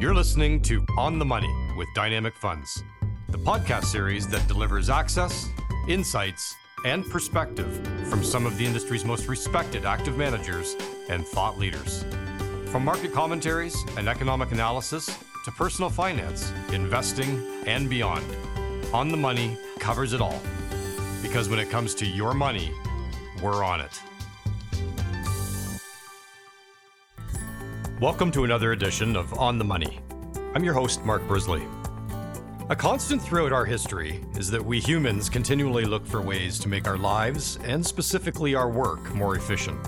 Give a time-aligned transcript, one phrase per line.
[0.00, 2.84] You're listening to On the Money with Dynamic Funds,
[3.30, 5.48] the podcast series that delivers access,
[5.88, 10.76] insights, and perspective from some of the industry's most respected active managers
[11.08, 12.04] and thought leaders.
[12.66, 18.24] From market commentaries and economic analysis to personal finance, investing, and beyond,
[18.92, 20.40] On the Money covers it all.
[21.22, 22.72] Because when it comes to your money,
[23.42, 24.00] we're on it.
[28.00, 29.98] Welcome to another edition of On the Money.
[30.54, 31.66] I'm your host, Mark Brisley.
[32.70, 36.86] A constant throughout our history is that we humans continually look for ways to make
[36.86, 39.80] our lives, and specifically our work, more efficient.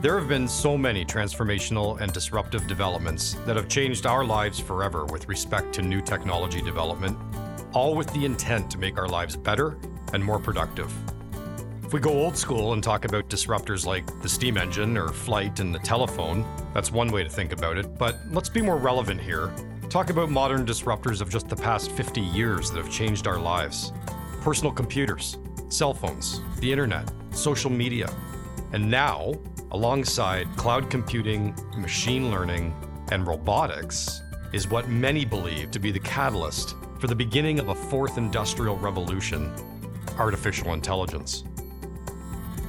[0.00, 5.04] There have been so many transformational and disruptive developments that have changed our lives forever
[5.04, 7.16] with respect to new technology development,
[7.72, 9.78] all with the intent to make our lives better
[10.12, 10.92] and more productive.
[11.92, 15.60] If we go old school and talk about disruptors like the steam engine or flight
[15.60, 16.42] and the telephone,
[16.72, 17.98] that's one way to think about it.
[17.98, 19.52] But let's be more relevant here.
[19.90, 23.92] Talk about modern disruptors of just the past 50 years that have changed our lives
[24.40, 25.36] personal computers,
[25.68, 28.10] cell phones, the internet, social media.
[28.72, 29.34] And now,
[29.72, 32.74] alongside cloud computing, machine learning,
[33.10, 34.22] and robotics,
[34.54, 38.78] is what many believe to be the catalyst for the beginning of a fourth industrial
[38.78, 39.52] revolution
[40.18, 41.44] artificial intelligence.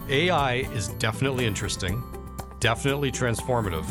[0.09, 2.03] AI is definitely interesting,
[2.59, 3.85] definitely transformative,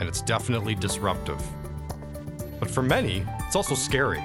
[0.00, 1.40] and it's definitely disruptive.
[2.58, 4.22] But for many, it's also scary.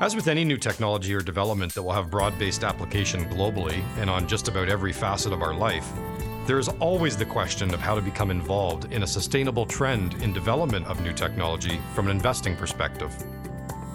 [0.00, 4.10] As with any new technology or development that will have broad based application globally and
[4.10, 5.88] on just about every facet of our life,
[6.46, 10.32] there is always the question of how to become involved in a sustainable trend in
[10.32, 13.14] development of new technology from an investing perspective.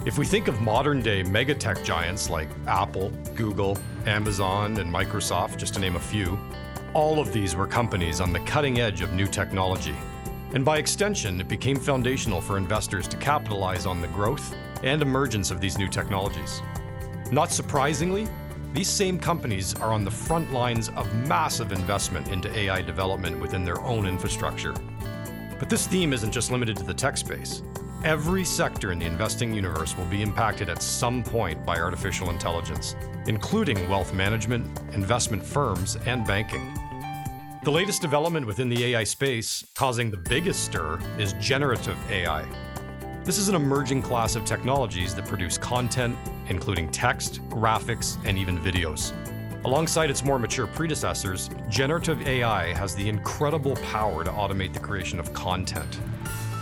[0.06, 3.76] If we think of modern day megatech giants like Apple, Google,
[4.06, 6.38] Amazon, and Microsoft, just to name a few,
[6.94, 9.94] all of these were companies on the cutting edge of new technology.
[10.54, 15.50] And by extension, it became foundational for investors to capitalize on the growth and emergence
[15.50, 16.62] of these new technologies.
[17.30, 18.26] Not surprisingly,
[18.72, 23.66] these same companies are on the front lines of massive investment into AI development within
[23.66, 24.72] their own infrastructure.
[25.58, 27.62] But this theme isn't just limited to the tech space.
[28.04, 32.96] Every sector in the investing universe will be impacted at some point by artificial intelligence,
[33.26, 36.72] including wealth management, investment firms, and banking.
[37.62, 42.46] The latest development within the AI space, causing the biggest stir, is generative AI.
[43.22, 46.16] This is an emerging class of technologies that produce content,
[46.48, 49.12] including text, graphics, and even videos.
[49.66, 55.20] Alongside its more mature predecessors, generative AI has the incredible power to automate the creation
[55.20, 56.00] of content.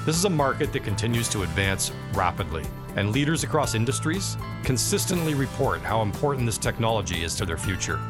[0.05, 2.65] This is a market that continues to advance rapidly,
[2.97, 8.01] and leaders across industries consistently report how important this technology is to their future.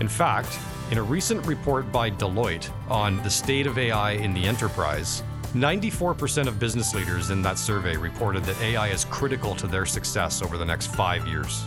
[0.00, 0.58] In fact,
[0.90, 5.22] in a recent report by Deloitte on the state of AI in the enterprise,
[5.54, 10.42] 94% of business leaders in that survey reported that AI is critical to their success
[10.42, 11.66] over the next five years.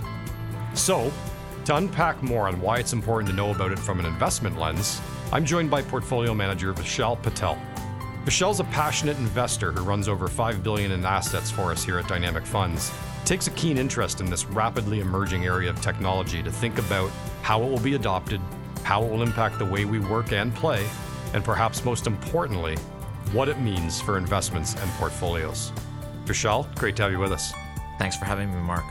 [0.74, 1.12] So,
[1.66, 5.02] to unpack more on why it's important to know about it from an investment lens,
[5.32, 7.58] I'm joined by portfolio manager Vishal Patel.
[8.26, 12.08] Vishal's a passionate investor who runs over 5 billion in assets for us here at
[12.08, 12.92] Dynamic Funds.
[13.26, 17.10] Takes a keen interest in this rapidly emerging area of technology to think about
[17.42, 18.40] how it will be adopted,
[18.84, 20.88] how it will impact the way we work and play,
[21.34, 22.76] and perhaps most importantly,
[23.32, 25.72] what it means for investments and portfolios.
[26.26, 27.54] Vishal, great to have you with us.
[27.98, 28.86] Thanks for having me, Mark.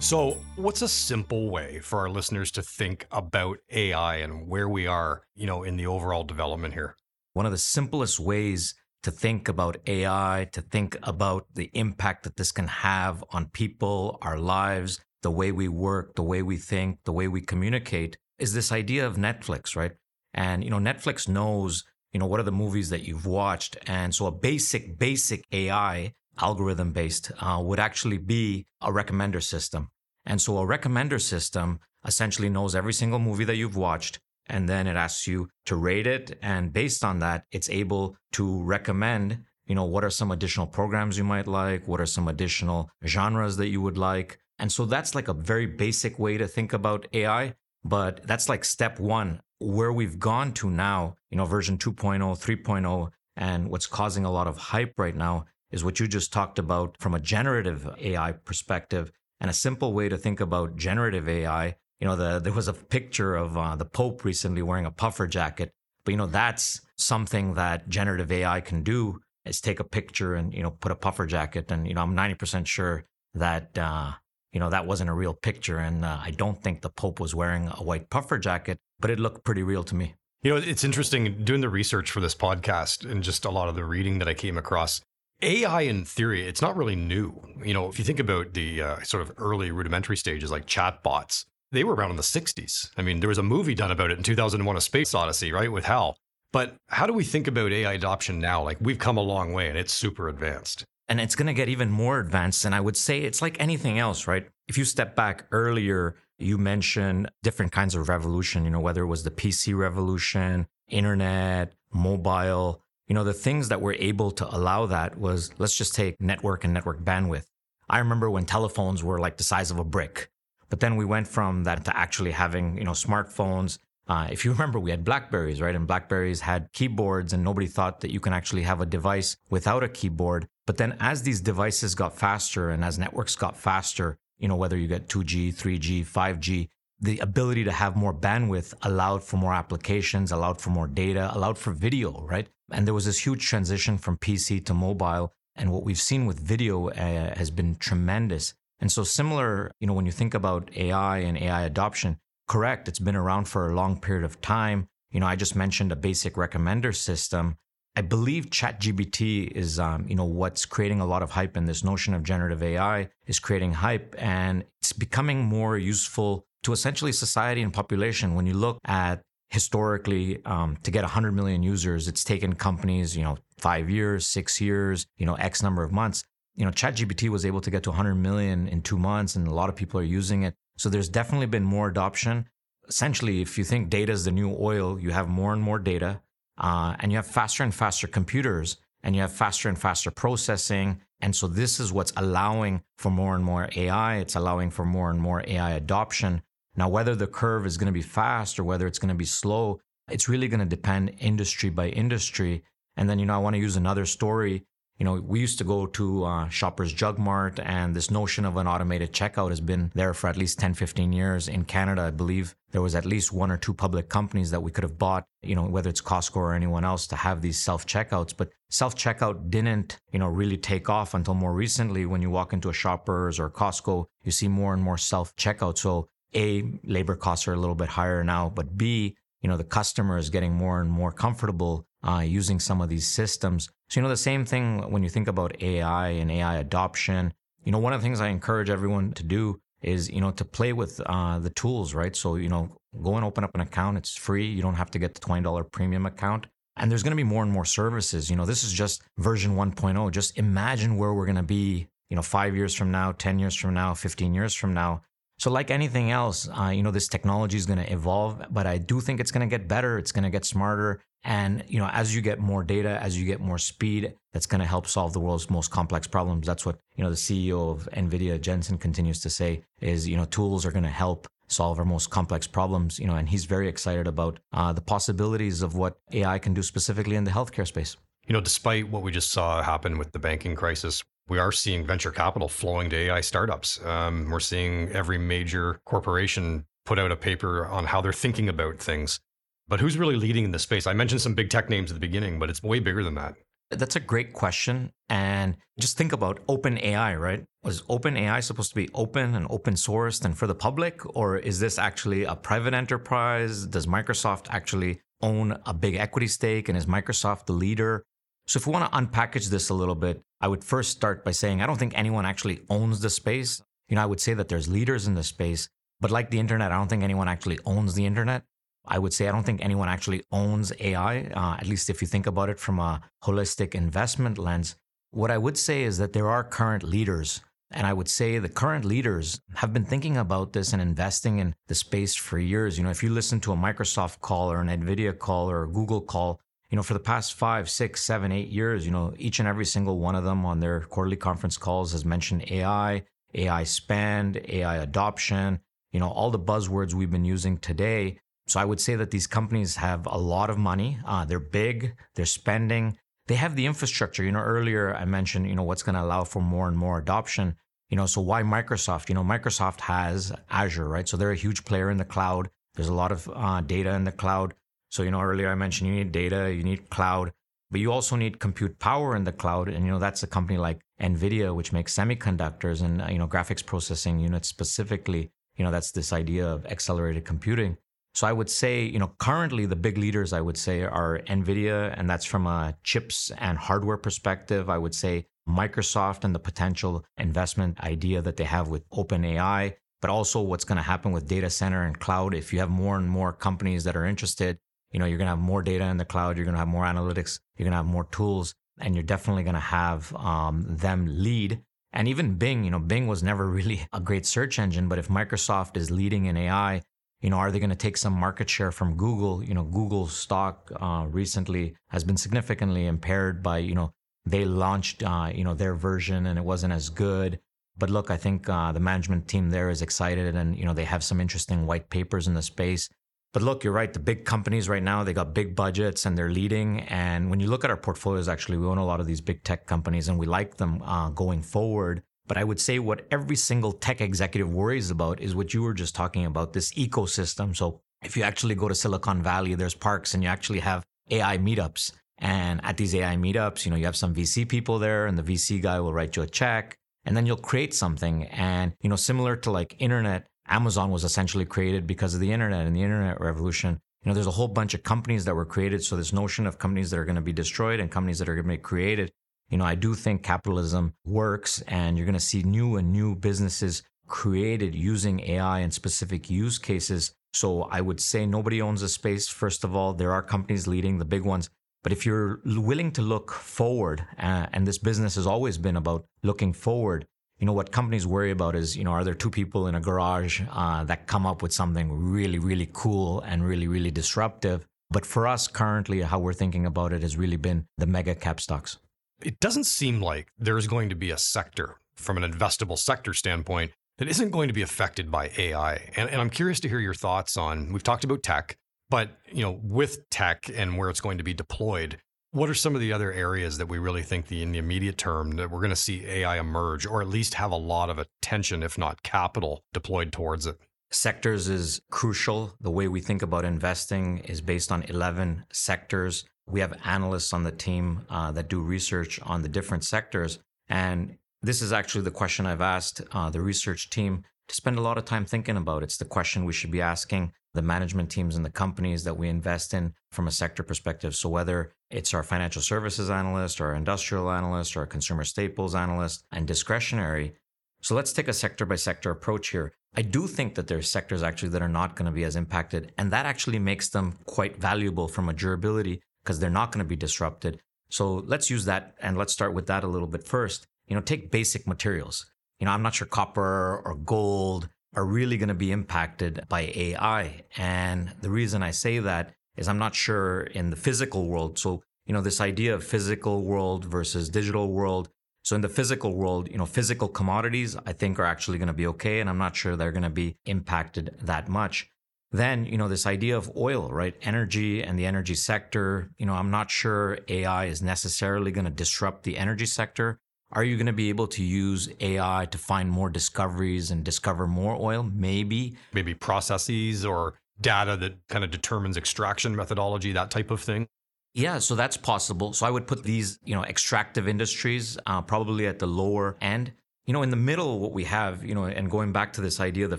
[0.00, 4.88] So, what's a simple way for our listeners to think about AI and where we
[4.88, 6.96] are, you know, in the overall development here?
[7.34, 12.36] One of the simplest ways to think about AI, to think about the impact that
[12.36, 17.00] this can have on people, our lives, the way we work, the way we think,
[17.04, 19.92] the way we communicate is this idea of Netflix, right?
[20.32, 23.76] And, you know, Netflix knows, you know, what are the movies that you've watched.
[23.88, 29.88] And so a basic, basic AI algorithm based uh, would actually be a recommender system.
[30.24, 34.86] And so a recommender system essentially knows every single movie that you've watched and then
[34.86, 39.74] it asks you to rate it and based on that it's able to recommend you
[39.74, 43.68] know what are some additional programs you might like what are some additional genres that
[43.68, 44.38] you would like.
[44.58, 48.64] And so that's like a very basic way to think about ai but that's like
[48.64, 54.24] step 1 where we've gone to now you know version 2.0 3.0 and what's causing
[54.24, 57.88] a lot of hype right now is what you just talked about from a generative
[58.00, 59.10] ai perspective.
[59.40, 62.74] And a simple way to think about generative ai you know, the, there was a
[62.74, 65.72] picture of uh, the Pope recently wearing a puffer jacket.
[66.04, 70.52] But, you know, that's something that generative AI can do is take a picture and,
[70.52, 71.70] you know, put a puffer jacket.
[71.70, 74.12] And, you know, I'm 90% sure that, uh,
[74.52, 75.78] you know, that wasn't a real picture.
[75.78, 79.18] And uh, I don't think the Pope was wearing a white puffer jacket, but it
[79.18, 80.14] looked pretty real to me.
[80.42, 83.76] You know, it's interesting doing the research for this podcast and just a lot of
[83.76, 85.00] the reading that I came across.
[85.40, 87.40] AI in theory, it's not really new.
[87.64, 91.46] You know, if you think about the uh, sort of early rudimentary stages like chatbots,
[91.74, 92.90] they were around in the 60s.
[92.96, 95.70] I mean, there was a movie done about it in 2001 A Space Odyssey, right,
[95.70, 96.16] with Hal.
[96.52, 98.62] But how do we think about AI adoption now?
[98.62, 100.84] Like, we've come a long way and it's super advanced.
[101.08, 102.64] And it's going to get even more advanced.
[102.64, 104.48] And I would say it's like anything else, right?
[104.68, 109.08] If you step back earlier, you mentioned different kinds of revolution, you know, whether it
[109.08, 114.86] was the PC revolution, internet, mobile, you know, the things that were able to allow
[114.86, 117.46] that was let's just take network and network bandwidth.
[117.88, 120.30] I remember when telephones were like the size of a brick,
[120.68, 123.78] but then we went from that to actually having, you know, smartphones.
[124.06, 125.74] Uh, if you remember, we had Blackberries, right?
[125.74, 129.82] And Blackberries had keyboards, and nobody thought that you can actually have a device without
[129.82, 130.46] a keyboard.
[130.66, 134.76] But then as these devices got faster and as networks got faster, you know, whether
[134.76, 136.68] you get 2G, 3G, 5G,
[137.00, 141.58] the ability to have more bandwidth allowed for more applications, allowed for more data, allowed
[141.58, 142.48] for video, right?
[142.70, 145.32] And there was this huge transition from PC to mobile.
[145.56, 148.54] And what we've seen with video uh, has been tremendous.
[148.80, 152.18] And so, similar, you know, when you think about AI and AI adoption,
[152.48, 154.88] correct, it's been around for a long period of time.
[155.10, 157.56] You know, I just mentioned a basic recommender system.
[157.96, 161.84] I believe ChatGPT is, um, you know, what's creating a lot of hype, and this
[161.84, 167.62] notion of generative AI is creating hype, and it's becoming more useful to essentially society
[167.62, 168.34] and population.
[168.34, 169.22] When you look at
[169.54, 174.60] historically um, to get 100 million users it's taken companies you know five years six
[174.60, 176.24] years you know x number of months
[176.54, 179.54] you know chatgpt was able to get to 100 million in two months and a
[179.54, 180.54] lot of people are using it.
[180.78, 182.48] So there's definitely been more adoption.
[182.88, 186.20] Essentially if you think data is the new oil you have more and more data
[186.58, 191.00] uh, and you have faster and faster computers and you have faster and faster processing.
[191.20, 195.10] And so this is what's allowing for more and more ai it's allowing for more
[195.10, 196.42] and more ai adoption.
[196.76, 199.24] Now, whether the curve is going to be fast or whether it's going to be
[199.24, 199.80] slow,
[200.10, 202.64] it's really going to depend industry by industry.
[202.96, 204.64] And then, you know, I want to use another story.
[204.98, 208.56] You know, we used to go to uh, Shoppers Drug Mart, and this notion of
[208.56, 211.48] an automated checkout has been there for at least 10, 15 years.
[211.48, 214.70] In Canada, I believe there was at least one or two public companies that we
[214.70, 217.86] could have bought, you know, whether it's Costco or anyone else to have these self
[217.86, 218.32] checkouts.
[218.36, 222.06] But self checkout didn't, you know, really take off until more recently.
[222.06, 225.76] When you walk into a Shoppers or Costco, you see more and more self checkout.
[225.76, 229.64] So a, labor costs are a little bit higher now, but B, you know, the
[229.64, 233.68] customer is getting more and more comfortable uh, using some of these systems.
[233.88, 237.32] So, you know, the same thing when you think about AI and AI adoption,
[237.64, 240.44] you know, one of the things I encourage everyone to do is, you know, to
[240.44, 242.14] play with uh, the tools, right?
[242.14, 242.68] So, you know,
[243.02, 243.98] go and open up an account.
[243.98, 244.46] It's free.
[244.46, 246.46] You don't have to get the $20 premium account.
[246.76, 248.28] And there's going to be more and more services.
[248.28, 250.10] You know, this is just version 1.0.
[250.10, 253.54] Just imagine where we're going to be, you know, five years from now, 10 years
[253.54, 255.02] from now, 15 years from now.
[255.38, 258.78] So, like anything else, uh, you know, this technology is going to evolve, but I
[258.78, 259.98] do think it's going to get better.
[259.98, 261.00] It's going to get smarter.
[261.24, 264.60] And, you know, as you get more data, as you get more speed, that's going
[264.60, 266.46] to help solve the world's most complex problems.
[266.46, 270.26] That's what, you know, the CEO of NVIDIA, Jensen, continues to say is, you know,
[270.26, 273.68] tools are going to help solve our most complex problems, you know, and he's very
[273.68, 277.96] excited about uh, the possibilities of what AI can do specifically in the healthcare space.
[278.26, 281.86] You know, despite what we just saw happen with the banking crisis, we are seeing
[281.86, 283.84] venture capital flowing to AI startups.
[283.84, 288.78] Um, we're seeing every major corporation put out a paper on how they're thinking about
[288.78, 289.20] things.
[289.66, 290.86] But who's really leading in this space?
[290.86, 293.34] I mentioned some big tech names at the beginning, but it's way bigger than that.
[293.70, 294.92] That's a great question.
[295.08, 297.44] And just think about open AI, right?
[297.62, 301.00] Was open AI supposed to be open and open sourced and for the public?
[301.16, 303.66] Or is this actually a private enterprise?
[303.66, 306.68] Does Microsoft actually own a big equity stake?
[306.68, 308.04] And is Microsoft the leader?
[308.46, 311.30] So if we want to unpackage this a little bit, I would first start by
[311.30, 313.62] saying I don't think anyone actually owns the space.
[313.88, 315.68] You know, I would say that there's leaders in the space,
[316.00, 318.42] but like the internet, I don't think anyone actually owns the internet.
[318.86, 322.08] I would say I don't think anyone actually owns AI, uh, at least if you
[322.08, 324.76] think about it from a holistic investment lens.
[325.10, 327.40] What I would say is that there are current leaders.
[327.70, 331.54] And I would say the current leaders have been thinking about this and investing in
[331.66, 332.78] the space for years.
[332.78, 335.68] You know, if you listen to a Microsoft call or an NVIDIA call or a
[335.68, 339.38] Google call, you know, for the past five, six, seven, eight years, you know, each
[339.38, 343.02] and every single one of them on their quarterly conference calls has mentioned AI,
[343.34, 345.58] AI spend, AI adoption,
[345.92, 348.18] you know, all the buzzwords we've been using today.
[348.46, 350.98] So I would say that these companies have a lot of money.
[351.06, 354.22] Uh, they're big, they're spending, they have the infrastructure.
[354.22, 356.98] You know, earlier I mentioned, you know, what's going to allow for more and more
[356.98, 357.56] adoption.
[357.88, 359.08] You know, so why Microsoft?
[359.08, 361.08] You know, Microsoft has Azure, right?
[361.08, 362.50] So they're a huge player in the cloud.
[362.74, 364.54] There's a lot of uh, data in the cloud.
[364.90, 367.32] So, you know, earlier I mentioned you need data, you need cloud,
[367.70, 369.68] but you also need compute power in the cloud.
[369.68, 373.28] And, you know, that's a company like NVIDIA, which makes semiconductors and, uh, you know,
[373.28, 375.30] graphics processing units specifically.
[375.56, 377.76] You know, that's this idea of accelerated computing.
[378.14, 381.92] So I would say, you know, currently the big leaders I would say are Nvidia,
[381.98, 384.70] and that's from a chips and hardware perspective.
[384.70, 390.10] I would say Microsoft and the potential investment idea that they have with OpenAI, but
[390.10, 392.34] also what's going to happen with data center and cloud.
[392.34, 394.58] If you have more and more companies that are interested,
[394.92, 396.68] you know, you're going to have more data in the cloud, you're going to have
[396.68, 400.64] more analytics, you're going to have more tools, and you're definitely going to have um,
[400.68, 401.60] them lead.
[401.92, 405.08] And even Bing, you know, Bing was never really a great search engine, but if
[405.08, 406.82] Microsoft is leading in AI,
[407.24, 409.42] you know, are they going to take some market share from Google?
[409.42, 413.94] You know, Google's stock uh, recently has been significantly impaired by, you know,
[414.26, 417.40] they launched, uh, you know, their version and it wasn't as good.
[417.78, 420.84] But look, I think uh, the management team there is excited and, you know, they
[420.84, 422.90] have some interesting white papers in the space.
[423.32, 423.90] But look, you're right.
[423.90, 426.80] The big companies right now, they got big budgets and they're leading.
[426.82, 429.42] And when you look at our portfolios, actually, we own a lot of these big
[429.44, 432.02] tech companies and we like them uh, going forward.
[432.26, 435.74] But I would say what every single tech executive worries about is what you were
[435.74, 437.54] just talking about this ecosystem.
[437.54, 441.38] So if you actually go to Silicon Valley, there's parks and you actually have AI
[441.38, 441.92] meetups.
[442.18, 445.22] And at these AI meetups, you know, you have some VC people there and the
[445.22, 448.24] VC guy will write you a check and then you'll create something.
[448.24, 452.66] And, you know, similar to like internet, Amazon was essentially created because of the internet
[452.66, 453.80] and the internet revolution.
[454.02, 455.82] You know, there's a whole bunch of companies that were created.
[455.82, 458.34] So this notion of companies that are going to be destroyed and companies that are
[458.34, 459.12] going to be created
[459.50, 463.14] you know, I do think capitalism works and you're going to see new and new
[463.14, 467.12] businesses created using AI in specific use cases.
[467.32, 469.28] So I would say nobody owns a space.
[469.28, 471.50] First of all, there are companies leading the big ones.
[471.82, 476.06] But if you're willing to look forward, uh, and this business has always been about
[476.22, 477.06] looking forward,
[477.38, 479.80] you know, what companies worry about is, you know, are there two people in a
[479.80, 484.66] garage uh, that come up with something really, really cool and really, really disruptive?
[484.90, 488.40] But for us currently, how we're thinking about it has really been the mega cap
[488.40, 488.78] stocks
[489.24, 493.72] it doesn't seem like there's going to be a sector from an investable sector standpoint
[493.98, 495.90] that isn't going to be affected by AI.
[495.96, 498.56] And, and, I'm curious to hear your thoughts on we've talked about tech,
[498.90, 501.98] but you know, with tech and where it's going to be deployed,
[502.32, 504.98] what are some of the other areas that we really think the in the immediate
[504.98, 507.98] term that we're going to see AI emerge or at least have a lot of
[507.98, 510.58] attention, if not capital, deployed towards it?
[510.90, 512.54] Sectors is crucial.
[512.60, 517.44] The way we think about investing is based on 11 sectors we have analysts on
[517.44, 520.38] the team uh, that do research on the different sectors.
[520.68, 524.82] And this is actually the question I've asked uh, the research team to spend a
[524.82, 525.82] lot of time thinking about.
[525.82, 529.28] It's the question we should be asking the management teams and the companies that we
[529.28, 531.14] invest in from a sector perspective.
[531.14, 535.74] So whether it's our financial services analyst or our industrial analyst or our consumer staples
[535.74, 537.34] analyst and discretionary.
[537.80, 539.72] So let's take a sector by sector approach here.
[539.96, 542.92] I do think that there's sectors actually that are not going to be as impacted,
[542.98, 546.88] and that actually makes them quite valuable from a durability because they're not going to
[546.88, 547.60] be disrupted.
[547.90, 550.66] So let's use that and let's start with that a little bit first.
[550.86, 552.26] You know, take basic materials.
[552.58, 556.72] You know, I'm not sure copper or gold are really going to be impacted by
[556.74, 557.42] AI.
[557.56, 561.58] And the reason I say that is I'm not sure in the physical world.
[561.58, 565.08] So, you know, this idea of physical world versus digital world.
[565.42, 568.72] So in the physical world, you know, physical commodities, I think are actually going to
[568.74, 569.20] be okay.
[569.20, 571.90] And I'm not sure they're going to be impacted that much.
[572.34, 574.12] Then, you know, this idea of oil, right?
[574.22, 578.72] Energy and the energy sector, you know, I'm not sure AI is necessarily going to
[578.72, 580.18] disrupt the energy sector.
[580.50, 584.48] Are you going to be able to use AI to find more discoveries and discover
[584.48, 585.04] more oil?
[585.04, 585.76] Maybe.
[585.92, 590.88] Maybe processes or data that kind of determines extraction methodology, that type of thing.
[591.34, 592.52] Yeah, so that's possible.
[592.52, 596.72] So I would put these, you know, extractive industries uh, probably at the lower end.
[597.06, 599.60] You know, in the middle, what we have, you know, and going back to this
[599.60, 599.98] idea of the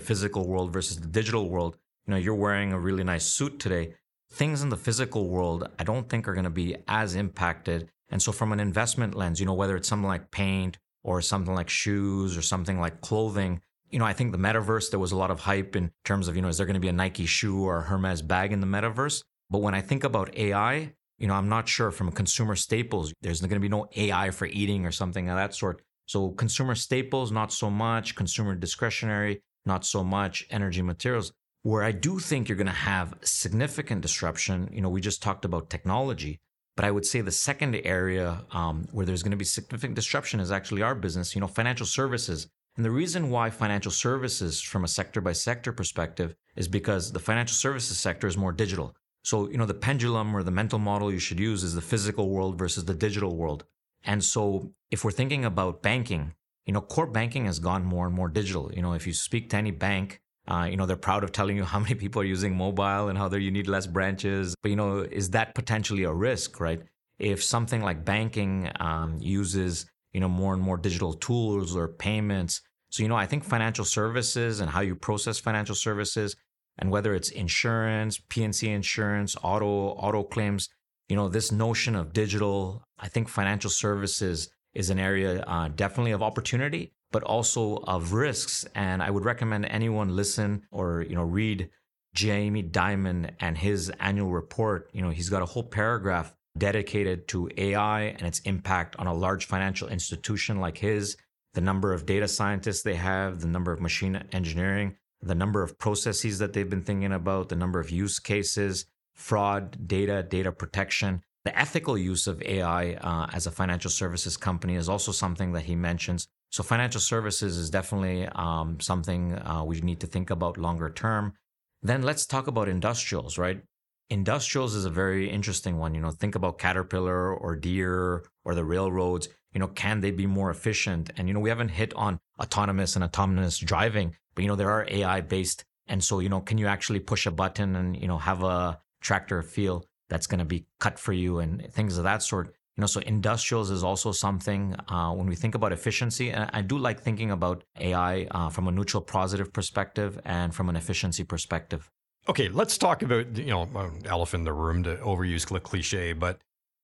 [0.00, 3.94] physical world versus the digital world, you know, you're wearing a really nice suit today.
[4.32, 7.88] Things in the physical world, I don't think are going to be as impacted.
[8.08, 11.54] And so, from an investment lens, you know, whether it's something like paint or something
[11.54, 13.60] like shoes or something like clothing,
[13.90, 16.36] you know, I think the metaverse, there was a lot of hype in terms of,
[16.36, 18.60] you know, is there going to be a Nike shoe or a Hermes bag in
[18.60, 19.22] the metaverse?
[19.50, 23.40] But when I think about AI, you know, I'm not sure from consumer staples, there's
[23.40, 25.82] going to be no AI for eating or something of that sort.
[26.06, 28.14] So consumer staples, not so much.
[28.14, 30.46] Consumer discretionary, not so much.
[30.50, 31.32] Energy materials.
[31.66, 35.44] Where I do think you're going to have significant disruption, you know, we just talked
[35.44, 36.38] about technology,
[36.76, 40.38] but I would say the second area um, where there's going to be significant disruption
[40.38, 42.46] is actually our business, you know, financial services.
[42.76, 47.18] And the reason why financial services, from a sector by sector perspective, is because the
[47.18, 48.94] financial services sector is more digital.
[49.24, 52.30] So, you know, the pendulum or the mental model you should use is the physical
[52.30, 53.64] world versus the digital world.
[54.04, 58.14] And so, if we're thinking about banking, you know, core banking has gone more and
[58.14, 58.70] more digital.
[58.72, 61.56] You know, if you speak to any bank, uh, you know, they're proud of telling
[61.56, 64.54] you how many people are using mobile and how you need less branches.
[64.62, 66.82] But, you know, is that potentially a risk, right?
[67.18, 72.60] If something like banking um, uses, you know, more and more digital tools or payments.
[72.90, 76.36] So, you know, I think financial services and how you process financial services,
[76.78, 80.68] And whether it's insurance, P&C insurance, auto, auto claims,
[81.08, 86.12] you know, this notion of digital, I think financial services is an area uh, definitely
[86.12, 88.64] of opportunity, but also of risks.
[88.74, 91.70] And I would recommend anyone listen or, you know, read
[92.14, 94.90] Jamie Dimon and his annual report.
[94.92, 99.14] You know, he's got a whole paragraph dedicated to AI and its impact on a
[99.14, 101.16] large financial institution like his,
[101.54, 105.78] the number of data scientists they have, the number of machine engineering, the number of
[105.78, 111.22] processes that they've been thinking about, the number of use cases, fraud, data, data protection.
[111.44, 115.64] The ethical use of AI uh, as a financial services company is also something that
[115.64, 116.28] he mentions.
[116.56, 121.34] So, financial services is definitely um, something uh, we need to think about longer term.
[121.82, 123.60] Then let's talk about industrials, right?
[124.08, 125.94] Industrials is a very interesting one.
[125.94, 129.28] You know, think about Caterpillar or Deere or the railroads.
[129.52, 131.10] You know, can they be more efficient?
[131.18, 134.70] And, you know, we haven't hit on autonomous and autonomous driving, but, you know, there
[134.70, 135.62] are AI based.
[135.88, 138.80] And so, you know, can you actually push a button and, you know, have a
[139.02, 142.55] tractor feel that's going to be cut for you and things of that sort?
[142.76, 146.30] You know, so industrials is also something uh, when we think about efficiency.
[146.30, 150.68] And I do like thinking about AI uh, from a neutral positive perspective and from
[150.68, 151.90] an efficiency perspective.
[152.28, 153.68] Okay, let's talk about, you know,
[154.04, 156.38] elephant in the room to overuse cliche, but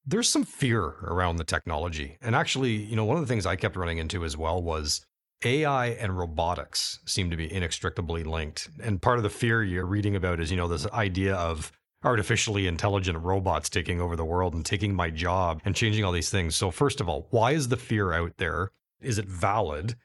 [0.06, 2.16] there's some fear around the technology.
[2.22, 5.04] And actually, you know, one of the things I kept running into as well was
[5.44, 8.68] AI and robotics seem to be inextricably linked.
[8.82, 11.72] And part of the fear you're reading about is, you know, this idea of
[12.04, 16.30] artificially intelligent robots taking over the world and taking my job and changing all these
[16.30, 16.56] things.
[16.56, 18.70] So, first of all, why is the fear out there?
[19.00, 19.96] Is it valid?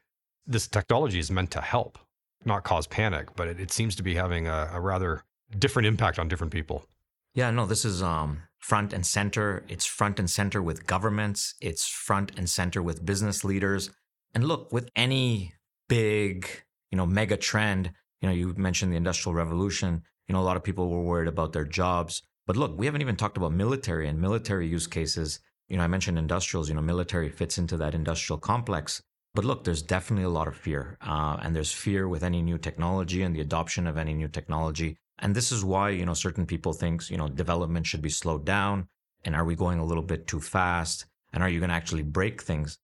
[0.45, 1.97] This technology is meant to help,
[2.45, 5.23] not cause panic, but it, it seems to be having a, a rather
[5.57, 6.85] different impact on different people.
[7.33, 9.63] Yeah, no, this is um, front and center.
[9.67, 13.91] It's front and center with governments, it's front and center with business leaders.
[14.33, 15.53] And look, with any
[15.87, 16.47] big,
[16.91, 20.57] you know, mega trend, you know, you mentioned the industrial revolution, you know, a lot
[20.57, 22.21] of people were worried about their jobs.
[22.45, 25.39] But look, we haven't even talked about military and military use cases.
[25.67, 29.01] You know, I mentioned industrials, you know, military fits into that industrial complex.
[29.33, 30.97] But look, there's definitely a lot of fear.
[31.01, 34.97] Uh, and there's fear with any new technology and the adoption of any new technology.
[35.19, 38.45] And this is why, you know, certain people think, you know, development should be slowed
[38.45, 38.87] down.
[39.25, 41.05] And are we going a little bit too fast?
[41.33, 42.77] And are you going to actually break things?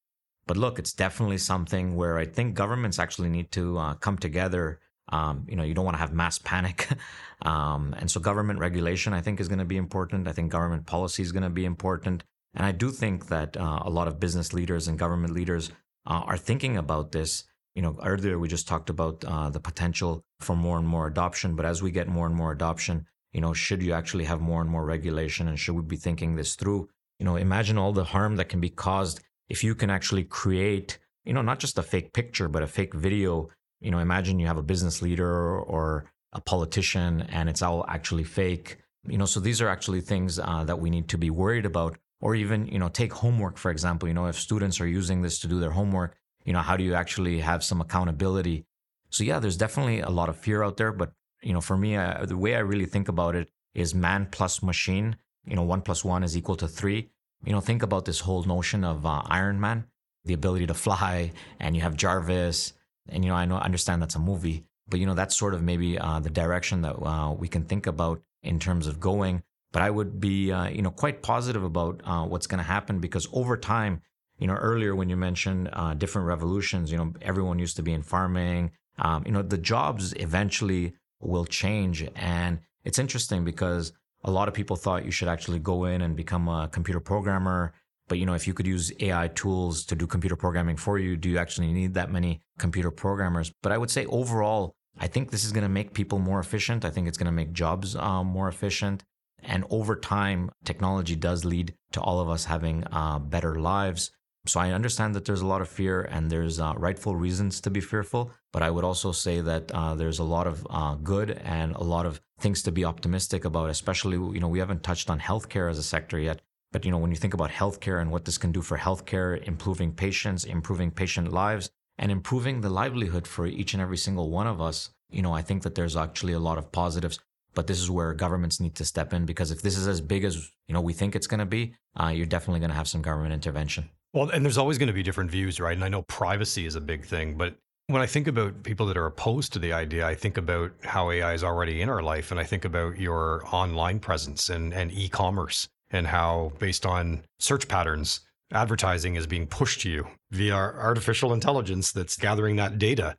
[0.45, 4.79] But look, it's definitely something where I think governments actually need to uh, come together.
[5.09, 6.87] Um, you know, you don't want to have mass panic.
[7.41, 10.27] um, and so government regulation, I think, is going to be important.
[10.27, 12.23] I think government policy is going to be important.
[12.55, 15.71] And I do think that uh, a lot of business leaders and government leaders
[16.05, 20.23] uh, are thinking about this you know, earlier we just talked about uh, the potential
[20.39, 23.53] for more and more adoption, but as we get more and more adoption, you know,
[23.53, 26.87] should you actually have more and more regulation and should we be thinking this through?
[27.19, 30.99] You know, imagine all the harm that can be caused if you can actually create,
[31.25, 33.49] you know, not just a fake picture, but a fake video.
[33.83, 38.23] You know, imagine you have a business leader or a politician and it's all actually
[38.23, 38.77] fake.
[39.07, 41.97] You know, so these are actually things uh, that we need to be worried about.
[42.21, 44.07] Or even, you know, take homework, for example.
[44.07, 46.15] You know, if students are using this to do their homework,
[46.45, 48.65] you know how do you actually have some accountability
[49.09, 51.95] so yeah there's definitely a lot of fear out there but you know for me
[52.25, 55.15] the way i really think about it is man plus machine
[55.45, 57.09] you know one plus one is equal to three
[57.45, 59.85] you know think about this whole notion of uh, iron man
[60.25, 62.73] the ability to fly and you have jarvis
[63.09, 65.61] and you know i know understand that's a movie but you know that's sort of
[65.61, 69.81] maybe uh, the direction that uh, we can think about in terms of going but
[69.81, 73.27] i would be uh, you know quite positive about uh, what's going to happen because
[73.33, 74.01] over time
[74.39, 77.93] you know, earlier when you mentioned uh, different revolutions, you know, everyone used to be
[77.93, 78.71] in farming.
[78.97, 82.05] Um, you know, the jobs eventually will change.
[82.15, 86.15] And it's interesting because a lot of people thought you should actually go in and
[86.15, 87.73] become a computer programmer.
[88.07, 91.15] But, you know, if you could use AI tools to do computer programming for you,
[91.15, 93.51] do you actually need that many computer programmers?
[93.61, 96.85] But I would say overall, I think this is going to make people more efficient.
[96.85, 99.03] I think it's going to make jobs um, more efficient.
[99.41, 104.11] And over time, technology does lead to all of us having uh, better lives.
[104.45, 107.69] So I understand that there's a lot of fear and there's uh, rightful reasons to
[107.69, 111.31] be fearful, but I would also say that uh, there's a lot of uh, good
[111.31, 113.69] and a lot of things to be optimistic about.
[113.69, 116.41] Especially, you know, we haven't touched on healthcare as a sector yet,
[116.73, 119.41] but you know, when you think about healthcare and what this can do for healthcare,
[119.43, 124.47] improving patients, improving patient lives, and improving the livelihood for each and every single one
[124.47, 127.19] of us, you know, I think that there's actually a lot of positives.
[127.53, 130.23] But this is where governments need to step in because if this is as big
[130.23, 132.87] as you know we think it's going to be, uh, you're definitely going to have
[132.87, 133.91] some government intervention.
[134.11, 135.75] Well, and there's always going to be different views, right?
[135.75, 137.55] And I know privacy is a big thing, but
[137.87, 141.11] when I think about people that are opposed to the idea, I think about how
[141.11, 142.31] AI is already in our life.
[142.31, 147.23] And I think about your online presence and, and e commerce and how, based on
[147.39, 148.19] search patterns,
[148.51, 153.15] advertising is being pushed to you via artificial intelligence that's gathering that data.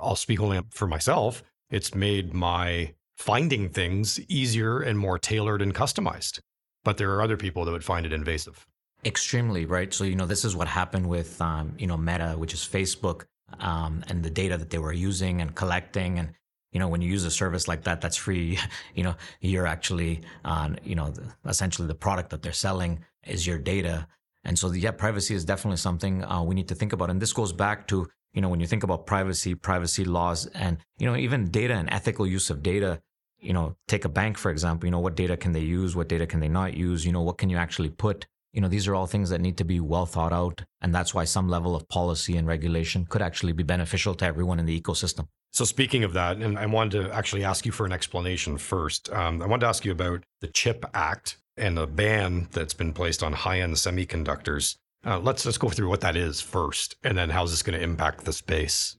[0.00, 1.42] I'll speak only for myself.
[1.70, 6.38] It's made my finding things easier and more tailored and customized.
[6.84, 8.64] But there are other people that would find it invasive.
[9.04, 9.92] Extremely, right?
[9.92, 13.24] So, you know, this is what happened with, um, you know, Meta, which is Facebook,
[13.60, 16.18] um, and the data that they were using and collecting.
[16.18, 16.32] And,
[16.78, 18.56] you know, when you use a service like that, that's free,
[18.94, 21.12] you know, you're actually, uh, you know,
[21.44, 24.06] essentially the product that they're selling is your data.
[24.44, 27.10] And so, yeah, privacy is definitely something uh, we need to think about.
[27.10, 30.78] And this goes back to, you know, when you think about privacy, privacy laws, and,
[31.00, 33.00] you know, even data and ethical use of data,
[33.40, 35.96] you know, take a bank, for example, you know, what data can they use?
[35.96, 37.04] What data can they not use?
[37.04, 38.28] You know, what can you actually put?
[38.52, 40.64] You know, these are all things that need to be well thought out.
[40.80, 44.58] And that's why some level of policy and regulation could actually be beneficial to everyone
[44.58, 45.28] in the ecosystem.
[45.52, 49.10] So, speaking of that, and I wanted to actually ask you for an explanation first.
[49.12, 52.92] Um, I wanted to ask you about the CHIP Act and the ban that's been
[52.92, 54.76] placed on high end semiconductors.
[55.04, 57.84] Uh, let's just go through what that is first, and then how's this going to
[57.84, 58.96] impact the space?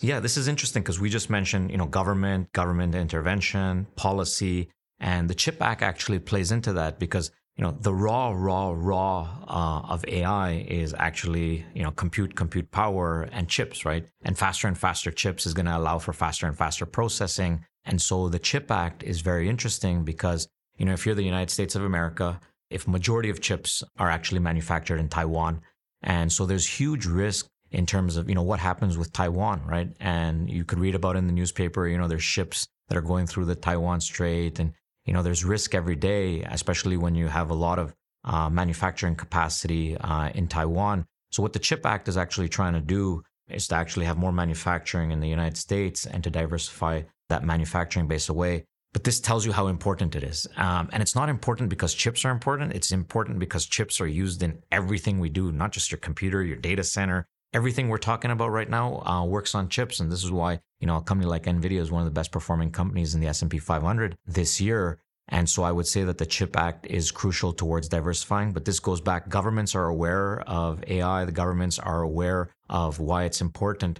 [0.00, 4.68] Yeah, this is interesting because we just mentioned, you know, government, government intervention, policy,
[5.00, 9.28] and the CHIP Act actually plays into that because you know the raw, raw, raw
[9.48, 14.06] uh, of AI is actually you know compute, compute power, and chips, right?
[14.22, 17.64] And faster and faster chips is going to allow for faster and faster processing.
[17.84, 21.50] And so the CHIP Act is very interesting because you know if you're the United
[21.50, 22.40] States of America,
[22.70, 25.62] if majority of chips are actually manufactured in Taiwan,
[26.02, 29.88] and so there's huge risk in terms of you know what happens with Taiwan, right?
[29.98, 33.26] And you could read about in the newspaper, you know, there's ships that are going
[33.26, 34.74] through the Taiwan Strait, and
[35.06, 39.14] you know, there's risk every day, especially when you have a lot of uh, manufacturing
[39.14, 41.06] capacity uh, in Taiwan.
[41.30, 44.32] So what the Chip Act is actually trying to do is to actually have more
[44.32, 48.64] manufacturing in the United States and to diversify that manufacturing base away.
[48.92, 50.46] But this tells you how important it is.
[50.56, 52.72] Um, and it's not important because chips are important.
[52.72, 56.56] It's important because chips are used in everything we do, not just your computer, your
[56.56, 60.32] data center, everything we're talking about right now uh, works on chips, and this is
[60.32, 63.20] why you know a company like Nvidia is one of the best performing companies in
[63.20, 64.98] the S and P 500 this year.
[65.28, 68.52] And so I would say that the CHIP Act is crucial towards diversifying.
[68.52, 69.28] But this goes back.
[69.28, 71.24] Governments are aware of AI.
[71.24, 73.98] The governments are aware of why it's important.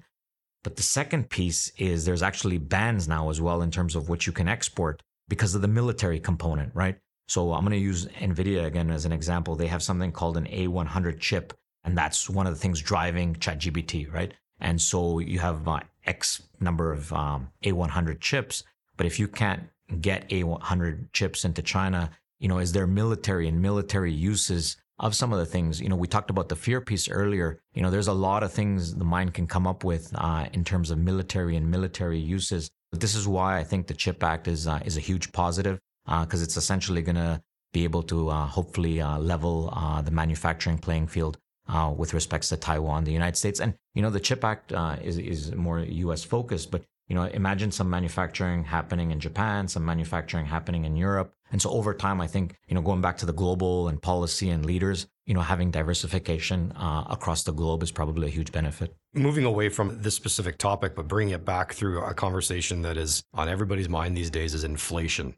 [0.62, 4.26] But the second piece is there's actually bans now as well in terms of what
[4.26, 6.96] you can export because of the military component, right?
[7.26, 9.56] So I'm going to use NVIDIA again as an example.
[9.56, 11.54] They have something called an A100 chip
[11.86, 14.34] and that's one of the things driving ChatGPT, right?
[14.60, 18.64] And so you have uh, X number of um, A100 chips,
[18.96, 19.64] but if you can't
[20.00, 25.32] get A100 chips into China, you know, is there military and military uses of some
[25.32, 25.80] of the things?
[25.80, 27.60] You know, we talked about the fear piece earlier.
[27.74, 30.64] You know, there's a lot of things the mind can come up with uh, in
[30.64, 32.70] terms of military and military uses.
[32.92, 36.40] This is why I think the CHIP Act is uh, is a huge positive because
[36.40, 37.42] uh, it's essentially going to
[37.72, 39.70] be able to uh, hopefully uh, level
[40.04, 43.60] the manufacturing playing field uh, with respects to Taiwan, the United States.
[43.60, 47.24] And, you know, the CHIP Act uh, is, is more US focused, but, you know,
[47.24, 51.32] imagine some manufacturing happening in Japan, some manufacturing happening in Europe.
[51.52, 54.50] And so over time, I think, you know, going back to the global and policy
[54.50, 58.94] and leaders, you know, having diversification uh, across the globe is probably a huge benefit.
[59.14, 63.22] Moving away from this specific topic, but bringing it back through a conversation that is
[63.34, 65.34] on everybody's mind these days is inflation.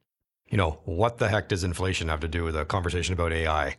[0.51, 3.77] You know, what the heck does inflation have to do with a conversation about AI?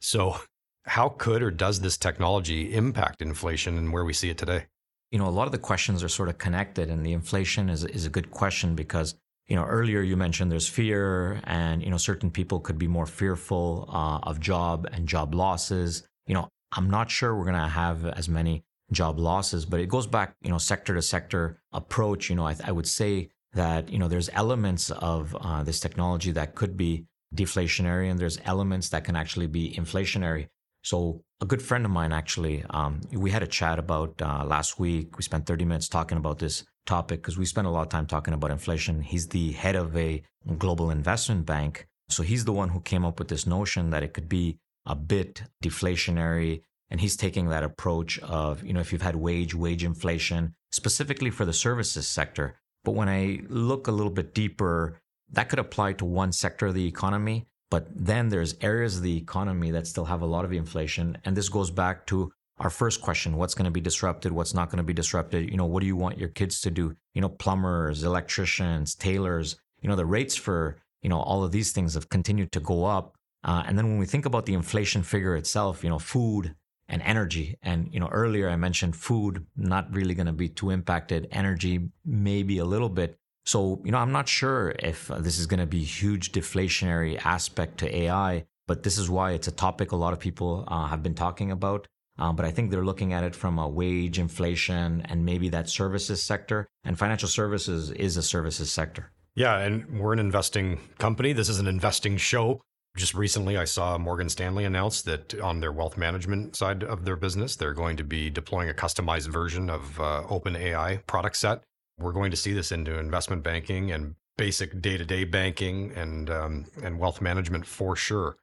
[0.00, 0.36] So
[0.84, 4.66] how could or does this technology impact inflation and where we see it today?
[5.10, 7.84] You know, a lot of the questions are sort of connected, and the inflation is,
[7.84, 9.14] is a good question because,
[9.46, 13.06] you know, earlier you mentioned there's fear, and, you know, certain people could be more
[13.06, 16.02] fearful uh, of job and job losses.
[16.26, 19.88] You know, I'm not sure we're going to have as many job losses, but it
[19.88, 22.30] goes back, you know, sector to sector approach.
[22.30, 26.32] You know, I, I would say that, you know, there's elements of uh, this technology
[26.32, 30.48] that could be deflationary, and there's elements that can actually be inflationary.
[30.82, 34.78] So a good friend of mine actually, um, we had a chat about uh, last
[34.78, 35.16] week.
[35.16, 38.06] We spent 30 minutes talking about this topic because we spent a lot of time
[38.06, 39.00] talking about inflation.
[39.00, 40.22] He's the head of a
[40.58, 41.86] global investment bank.
[42.08, 44.94] So he's the one who came up with this notion that it could be a
[44.94, 46.62] bit deflationary.
[46.90, 51.30] And he's taking that approach of, you know, if you've had wage, wage inflation, specifically
[51.30, 52.58] for the services sector.
[52.84, 56.74] But when I look a little bit deeper, that could apply to one sector of
[56.74, 57.46] the economy.
[57.72, 61.16] But then there's areas of the economy that still have a lot of inflation.
[61.24, 64.68] And this goes back to our first question what's going to be disrupted what's not
[64.68, 65.50] going to be disrupted?
[65.50, 66.94] You know what do you want your kids to do?
[67.14, 71.72] You know plumbers electricians tailors you know the rates for you know all of these
[71.72, 73.16] things have continued to go up.
[73.42, 76.54] Uh, and then when we think about the inflation figure itself you know food
[76.90, 77.56] and energy.
[77.62, 81.88] And you know earlier i mentioned food not really going to be too impacted energy
[82.04, 85.60] maybe a little bit so, you know, I'm not sure if uh, this is going
[85.60, 89.96] to be huge deflationary aspect to AI, but this is why it's a topic a
[89.96, 91.86] lot of people uh, have been talking about.
[92.18, 95.68] Um, but I think they're looking at it from a wage inflation and maybe that
[95.68, 96.68] services sector.
[96.84, 99.10] And financial services is a services sector.
[99.34, 101.32] Yeah, and we're an investing company.
[101.32, 102.60] This is an investing show.
[102.96, 107.16] Just recently, I saw Morgan Stanley announce that on their wealth management side of their
[107.16, 111.62] business, they're going to be deploying a customized version of uh, OpenAI product set.
[112.02, 116.98] We're going to see this into investment banking and basic day-to-day banking and um, and
[116.98, 118.36] wealth management for sure.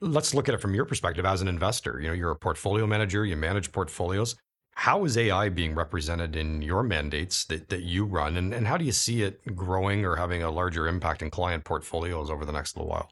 [0.00, 2.00] Let's look at it from your perspective as an investor.
[2.00, 3.24] You know, you're a portfolio manager.
[3.24, 4.36] You manage portfolios.
[4.74, 8.76] How is AI being represented in your mandates that, that you run, and, and how
[8.76, 12.52] do you see it growing or having a larger impact in client portfolios over the
[12.52, 13.10] next little while?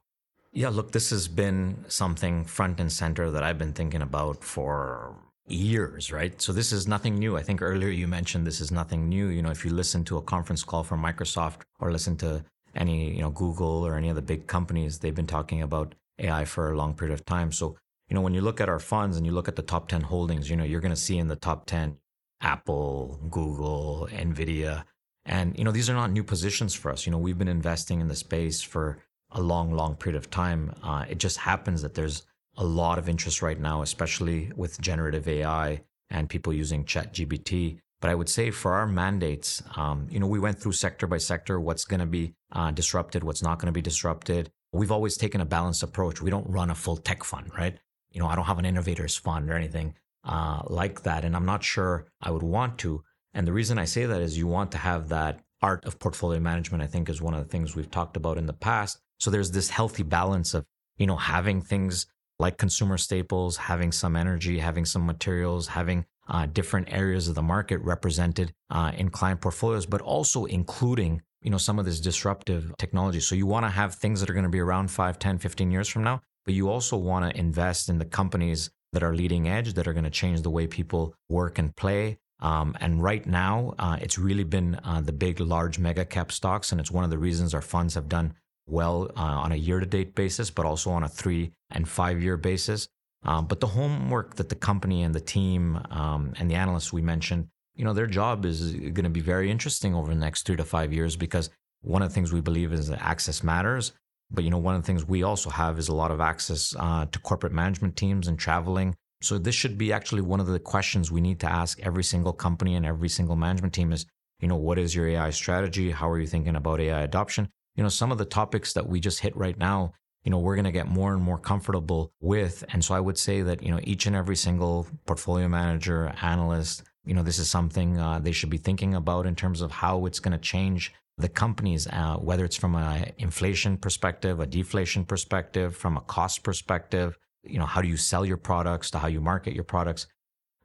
[0.52, 5.16] Yeah, look, this has been something front and center that I've been thinking about for
[5.48, 6.40] years, right?
[6.40, 7.36] So this is nothing new.
[7.36, 9.28] I think earlier you mentioned this is nothing new.
[9.28, 13.14] You know, if you listen to a conference call from Microsoft or listen to any,
[13.14, 16.72] you know, Google or any of the big companies, they've been talking about AI for
[16.72, 17.52] a long period of time.
[17.52, 17.76] So,
[18.08, 20.02] you know, when you look at our funds and you look at the top 10
[20.02, 21.96] holdings, you know, you're going to see in the top 10
[22.40, 24.84] Apple, Google, Nvidia.
[25.24, 27.06] And, you know, these are not new positions for us.
[27.06, 28.98] You know, we've been investing in the space for
[29.32, 30.72] a long, long period of time.
[30.82, 32.22] Uh, it just happens that there's
[32.56, 37.78] a lot of interest right now, especially with generative AI and people using ChatGPT.
[38.00, 41.18] But I would say for our mandates, um, you know, we went through sector by
[41.18, 44.50] sector what's going to be uh, disrupted, what's not going to be disrupted.
[44.72, 46.20] We've always taken a balanced approach.
[46.20, 47.78] We don't run a full tech fund, right?
[48.10, 51.24] You know, I don't have an innovators fund or anything uh, like that.
[51.24, 53.02] And I'm not sure I would want to.
[53.32, 56.40] And the reason I say that is you want to have that art of portfolio
[56.40, 58.98] management, I think is one of the things we've talked about in the past.
[59.18, 60.64] So there's this healthy balance of,
[60.98, 62.06] you know, having things
[62.38, 67.42] like consumer staples, having some energy, having some materials, having uh, different areas of the
[67.42, 72.74] market represented uh, in client portfolios, but also including, you know, some of this disruptive
[72.78, 73.20] technology.
[73.20, 75.70] So you want to have things that are going to be around 5, 10, 15
[75.70, 79.48] years from now, but you also want to invest in the companies that are leading
[79.48, 82.18] edge, that are going to change the way people work and play.
[82.40, 86.72] Um, and right now, uh, it's really been uh, the big, large mega cap stocks.
[86.72, 88.34] And it's one of the reasons our funds have done
[88.66, 92.22] well uh, on a year to date basis, but also on a three and five
[92.22, 92.88] year basis.
[93.22, 97.02] Um, but the homework that the company and the team um, and the analysts we
[97.02, 100.56] mentioned, you know, their job is going to be very interesting over the next three
[100.56, 101.50] to five years because
[101.82, 103.92] one of the things we believe is that access matters.
[104.30, 106.74] But you know, one of the things we also have is a lot of access
[106.78, 108.94] uh, to corporate management teams and traveling.
[109.22, 112.32] So this should be actually one of the questions we need to ask every single
[112.32, 114.04] company and every single management team is,
[114.40, 115.90] you know, what is your AI strategy?
[115.90, 117.48] How are you thinking about AI adoption?
[117.76, 119.92] You know, some of the topics that we just hit right now,
[120.24, 122.64] you know, we're going to get more and more comfortable with.
[122.72, 126.82] And so I would say that, you know, each and every single portfolio manager, analyst,
[127.04, 130.06] you know, this is something uh, they should be thinking about in terms of how
[130.06, 135.04] it's going to change the companies, uh, whether it's from an inflation perspective, a deflation
[135.04, 139.06] perspective, from a cost perspective, you know, how do you sell your products to how
[139.06, 140.06] you market your products.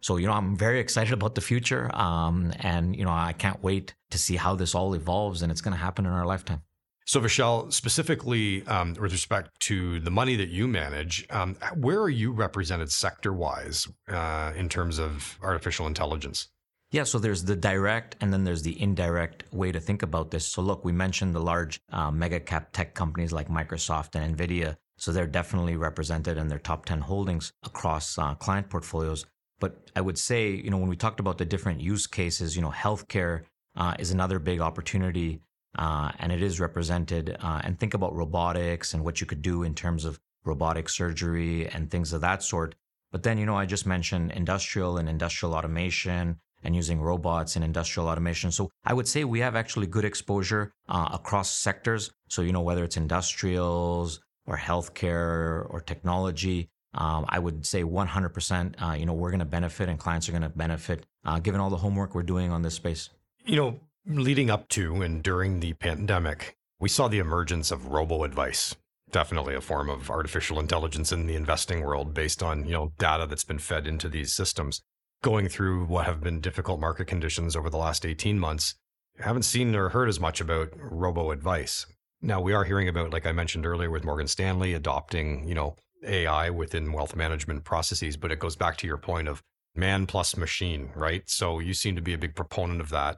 [0.01, 1.93] So, you know, I'm very excited about the future.
[1.95, 5.61] Um, and, you know, I can't wait to see how this all evolves and it's
[5.61, 6.63] going to happen in our lifetime.
[7.11, 12.09] So, Vishal, specifically um, with respect to the money that you manage, um, where are
[12.09, 16.47] you represented sector wise uh, in terms of artificial intelligence?
[16.89, 20.47] Yeah, so there's the direct and then there's the indirect way to think about this.
[20.47, 24.77] So, look, we mentioned the large uh, mega cap tech companies like Microsoft and NVIDIA.
[24.97, 29.25] So, they're definitely represented in their top 10 holdings across uh, client portfolios.
[29.59, 32.61] But I would say, you know, when we talked about the different use cases, you
[32.61, 33.41] know, healthcare
[33.75, 35.41] uh, is another big opportunity
[35.77, 37.37] uh, and it is represented.
[37.39, 41.67] Uh, and think about robotics and what you could do in terms of robotic surgery
[41.67, 42.75] and things of that sort.
[43.11, 47.63] But then, you know, I just mentioned industrial and industrial automation and using robots in
[47.63, 48.51] industrial automation.
[48.51, 52.11] So I would say we have actually good exposure uh, across sectors.
[52.29, 58.81] So, you know, whether it's industrials or healthcare or technology, um, I would say 100%,
[58.81, 61.61] uh, you know, we're going to benefit and clients are going to benefit uh, given
[61.61, 63.09] all the homework we're doing on this space.
[63.45, 68.23] You know, Leading up to and during the pandemic, we saw the emergence of robo
[68.23, 68.75] advice.
[69.11, 73.27] Definitely a form of artificial intelligence in the investing world based on, you know, data
[73.27, 74.81] that's been fed into these systems.
[75.21, 78.73] Going through what have been difficult market conditions over the last 18 months,
[79.19, 81.85] I haven't seen or heard as much about robo advice.
[82.23, 85.75] Now we are hearing about, like I mentioned earlier, with Morgan Stanley adopting, you know,
[86.03, 89.43] AI within wealth management processes, but it goes back to your point of
[89.75, 91.21] man plus machine, right?
[91.29, 93.17] So you seem to be a big proponent of that.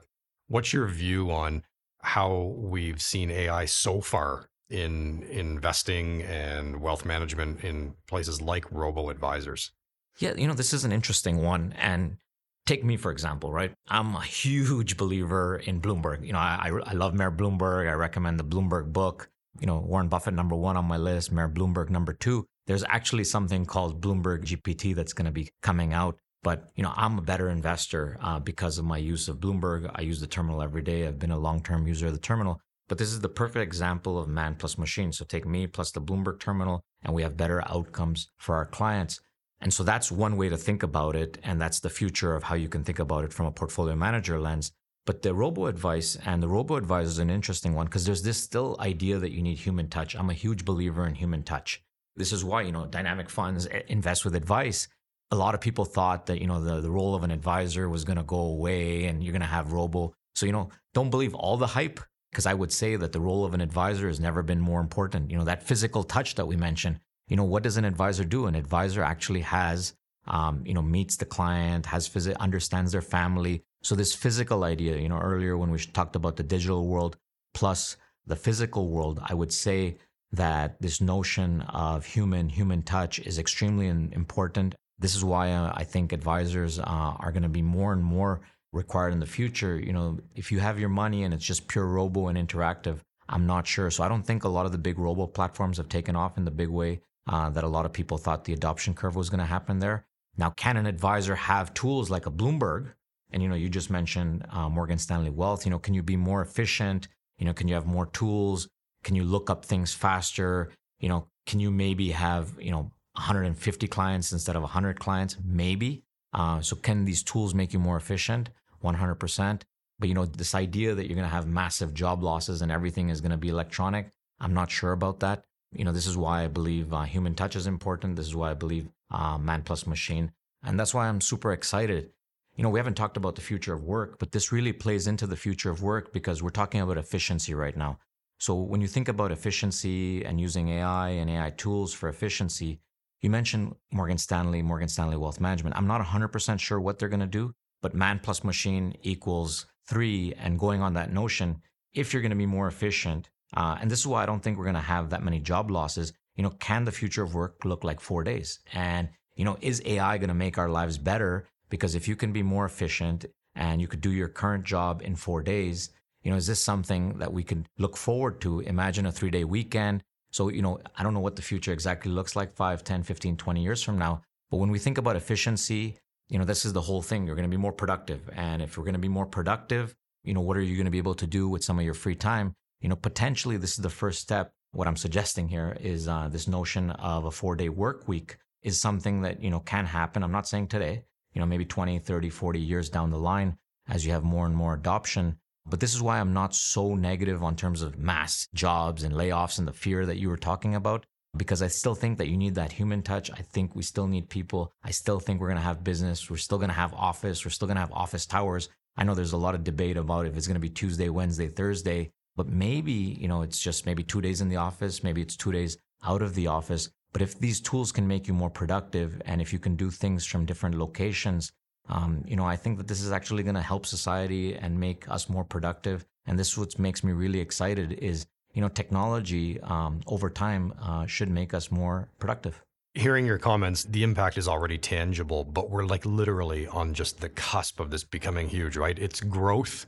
[0.54, 1.64] What's your view on
[2.00, 9.10] how we've seen AI so far in investing and wealth management in places like robo
[9.10, 9.72] advisors?
[10.20, 11.74] Yeah, you know, this is an interesting one.
[11.76, 12.18] And
[12.66, 13.72] take me, for example, right?
[13.88, 16.24] I'm a huge believer in Bloomberg.
[16.24, 17.90] You know, I, I, love Mayor Bloomberg.
[17.90, 19.28] I recommend the Bloomberg book.
[19.58, 22.46] You know, Warren Buffett, number one on my list, Mayor Bloomberg, number two.
[22.68, 26.92] There's actually something called Bloomberg GPT that's going to be coming out but you know,
[26.94, 29.90] I'm a better investor uh, because of my use of Bloomberg.
[29.94, 31.08] I use the terminal every day.
[31.08, 32.60] I've been a long-term user of the terminal.
[32.86, 35.10] But this is the perfect example of man plus machine.
[35.10, 39.20] So take me plus the Bloomberg terminal, and we have better outcomes for our clients.
[39.60, 41.38] And so that's one way to think about it.
[41.42, 44.38] And that's the future of how you can think about it from a portfolio manager
[44.38, 44.70] lens.
[45.06, 48.42] But the robo advice and the robo advisor is an interesting one because there's this
[48.42, 50.14] still idea that you need human touch.
[50.14, 51.82] I'm a huge believer in human touch.
[52.16, 54.88] This is why, you know, dynamic funds eh, invest with advice.
[55.30, 58.04] A lot of people thought that, you know, the, the role of an advisor was
[58.04, 60.14] going to go away and you're going to have robo.
[60.34, 63.44] So, you know, don't believe all the hype because I would say that the role
[63.44, 65.30] of an advisor has never been more important.
[65.30, 68.46] You know, that physical touch that we mentioned, you know, what does an advisor do?
[68.46, 69.94] An advisor actually has,
[70.26, 74.96] um, you know, meets the client, has phys- understands their family, so this physical idea,
[74.96, 77.18] you know, earlier when we talked about the digital world
[77.52, 79.98] plus the physical world, I would say
[80.32, 84.74] that this notion of human human touch is extremely important.
[84.98, 88.40] This is why uh, I think advisors uh, are going to be more and more
[88.72, 89.78] required in the future.
[89.78, 93.46] You know, if you have your money and it's just pure robo and interactive, I'm
[93.46, 93.90] not sure.
[93.90, 96.44] So I don't think a lot of the big robo platforms have taken off in
[96.44, 99.40] the big way uh, that a lot of people thought the adoption curve was going
[99.40, 100.06] to happen there.
[100.36, 102.92] Now, can an advisor have tools like a Bloomberg
[103.34, 105.66] and you know, you just mentioned uh, Morgan Stanley Wealth.
[105.66, 107.08] You know, can you be more efficient?
[107.36, 108.68] You know, can you have more tools?
[109.02, 110.70] Can you look up things faster?
[111.00, 115.36] You know, can you maybe have you know 150 clients instead of 100 clients?
[115.44, 116.04] Maybe.
[116.32, 118.50] Uh, so can these tools make you more efficient?
[118.82, 119.62] 100%.
[119.98, 123.08] But you know, this idea that you're going to have massive job losses and everything
[123.08, 125.44] is going to be electronic, I'm not sure about that.
[125.72, 128.16] You know, this is why I believe uh, human touch is important.
[128.16, 132.10] This is why I believe uh, man plus machine, and that's why I'm super excited
[132.56, 135.26] you know, we haven't talked about the future of work, but this really plays into
[135.26, 137.98] the future of work because we're talking about efficiency right now.
[138.38, 142.80] So when you think about efficiency and using AI and AI tools for efficiency,
[143.24, 145.74] you mentioned Morgan Stanley, Morgan Stanley Wealth Management.
[145.78, 150.34] I'm not 100% sure what they're going to do, but man plus machine equals three.
[150.34, 151.62] And going on that notion,
[151.94, 154.58] if you're going to be more efficient, uh, and this is why I don't think
[154.58, 157.64] we're going to have that many job losses, you know, can the future of work
[157.64, 158.58] look like four days?
[158.74, 162.30] And, you know, is AI going to make our lives better because if you can
[162.30, 165.88] be more efficient and you could do your current job in four days,
[166.24, 168.60] you know, is this something that we could look forward to?
[168.60, 170.02] Imagine a three day weekend.
[170.34, 173.36] So, you know, I don't know what the future exactly looks like 5, 10, 15,
[173.36, 174.22] 20 years from now.
[174.50, 175.96] But when we think about efficiency,
[176.28, 177.24] you know, this is the whole thing.
[177.24, 178.28] You're going to be more productive.
[178.32, 179.94] And if you're going to be more productive,
[180.24, 181.94] you know, what are you going to be able to do with some of your
[181.94, 182.52] free time?
[182.80, 184.52] You know, potentially this is the first step.
[184.72, 188.80] What I'm suggesting here is uh, this notion of a four day work week is
[188.80, 190.24] something that, you know, can happen.
[190.24, 194.04] I'm not saying today, you know, maybe 20, 30, 40 years down the line as
[194.04, 195.36] you have more and more adoption.
[195.66, 199.58] But this is why I'm not so negative on terms of mass jobs and layoffs
[199.58, 202.54] and the fear that you were talking about, because I still think that you need
[202.56, 203.30] that human touch.
[203.30, 204.72] I think we still need people.
[204.82, 206.30] I still think we're going to have business.
[206.30, 207.44] We're still going to have office.
[207.44, 208.68] We're still going to have office towers.
[208.96, 211.48] I know there's a lot of debate about if it's going to be Tuesday, Wednesday,
[211.48, 215.02] Thursday, but maybe, you know, it's just maybe two days in the office.
[215.02, 216.90] Maybe it's two days out of the office.
[217.12, 220.26] But if these tools can make you more productive and if you can do things
[220.26, 221.52] from different locations,
[221.88, 225.08] um, you know, I think that this is actually going to help society and make
[225.08, 226.06] us more productive.
[226.26, 230.72] And this is what makes me really excited is, you know, technology um, over time
[230.80, 232.62] uh, should make us more productive.
[232.94, 237.28] Hearing your comments, the impact is already tangible, but we're like literally on just the
[237.28, 238.98] cusp of this becoming huge, right?
[238.98, 239.86] It's growth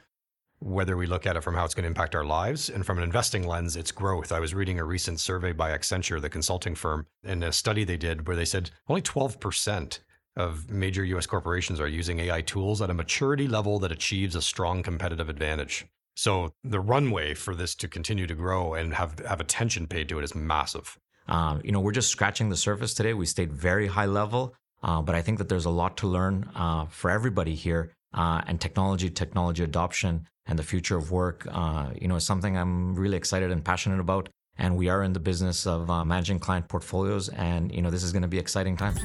[0.58, 2.98] whether we look at it from how it's going to impact our lives and from
[2.98, 4.32] an investing lens, it's growth.
[4.32, 7.98] I was reading a recent survey by Accenture, the consulting firm, and a study they
[7.98, 9.98] did where they said only 12%
[10.36, 14.42] of major US corporations are using AI tools at a maturity level that achieves a
[14.42, 15.86] strong competitive advantage.
[16.14, 20.18] So the runway for this to continue to grow and have, have attention paid to
[20.18, 20.98] it is massive.
[21.28, 23.12] Uh, you know, we're just scratching the surface today.
[23.12, 26.48] We stayed very high level, uh, but I think that there's a lot to learn
[26.54, 27.92] uh, for everybody here.
[28.14, 32.56] Uh, and technology, technology adoption and the future of work, uh, you know, is something
[32.56, 34.28] I'm really excited and passionate about.
[34.56, 38.02] And we are in the business of uh, managing client portfolios, and you know, this
[38.02, 39.00] is going to be exciting times.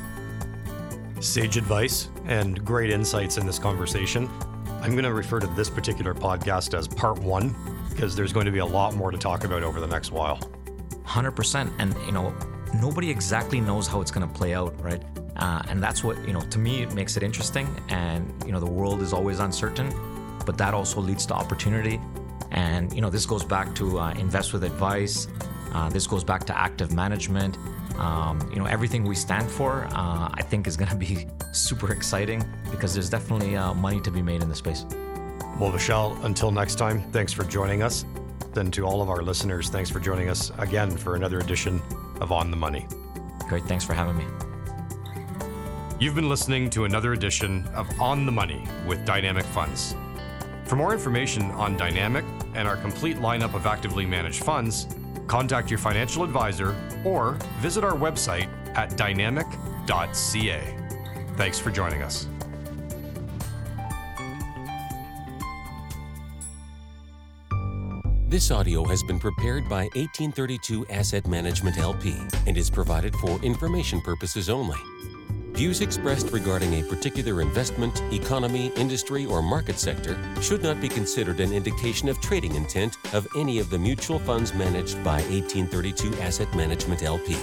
[1.22, 4.30] Sage advice and great insights in this conversation.
[4.82, 7.56] I'm going to refer to this particular podcast as part one
[7.90, 10.38] because there's going to be a lot more to talk about over the next while.
[11.06, 11.72] 100%.
[11.80, 12.36] And, you know,
[12.74, 15.04] nobody exactly knows how it's going to play out, right?
[15.38, 17.68] Uh, and that's what, you know, to me, it makes it interesting.
[17.90, 19.92] And, you know, the world is always uncertain
[20.46, 22.00] but that also leads to opportunity.
[22.52, 25.28] And you know, this goes back to uh, invest with advice.
[25.74, 27.58] Uh, this goes back to active management.
[28.02, 31.94] Um, you know, everything we stand for, uh, I think, is going to be super
[31.94, 34.86] exciting because there's definitely uh, money to be made in the space.
[35.60, 38.06] Well, Vishal, until next time, thanks for joining us.
[38.54, 41.80] Then to all of our listeners, thanks for joining us again for another edition
[42.20, 42.88] of On the Money.
[43.48, 43.64] Great.
[43.66, 44.26] Thanks for having me.
[46.00, 49.96] You've been listening to another edition of On the Money with Dynamic Funds.
[50.66, 54.88] For more information on Dynamic, and our complete lineup of actively managed funds,
[55.28, 60.78] contact your financial advisor or visit our website at dynamic.ca.
[61.38, 62.28] Thanks for joining us.
[68.32, 72.16] This audio has been prepared by 1832 Asset Management LP
[72.48, 74.78] and is provided for information purposes only.
[75.62, 81.40] Views expressed regarding a particular investment, economy, industry, or market sector should not be considered
[81.40, 86.52] an indication of trading intent of any of the mutual funds managed by 1832 Asset
[86.56, 87.38] Management LP.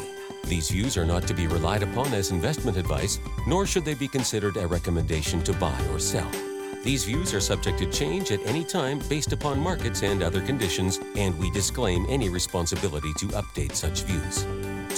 [0.47, 4.09] These views are not to be relied upon as investment advice, nor should they be
[4.09, 6.29] considered a recommendation to buy or sell.
[6.83, 10.99] These views are subject to change at any time based upon markets and other conditions,
[11.15, 14.45] and we disclaim any responsibility to update such views.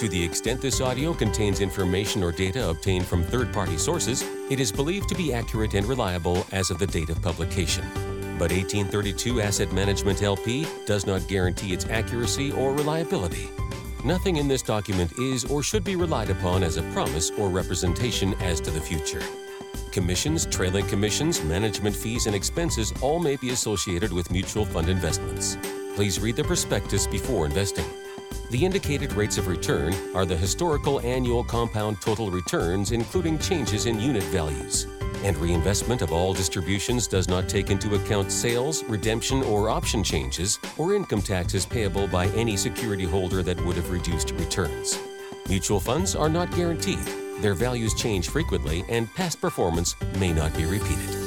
[0.01, 4.59] To the extent this audio contains information or data obtained from third party sources, it
[4.59, 7.85] is believed to be accurate and reliable as of the date of publication.
[8.39, 13.51] But 1832 Asset Management LP does not guarantee its accuracy or reliability.
[14.03, 18.33] Nothing in this document is or should be relied upon as a promise or representation
[18.41, 19.23] as to the future.
[19.93, 25.59] Commissions, trailing commissions, management fees, and expenses all may be associated with mutual fund investments.
[25.95, 27.85] Please read the prospectus before investing.
[28.51, 34.01] The indicated rates of return are the historical annual compound total returns, including changes in
[34.01, 34.87] unit values.
[35.23, 40.59] And reinvestment of all distributions does not take into account sales, redemption, or option changes,
[40.79, 44.99] or income taxes payable by any security holder that would have reduced returns.
[45.49, 47.07] Mutual funds are not guaranteed
[47.41, 51.20] their values change frequently, and past performance may not be repeated.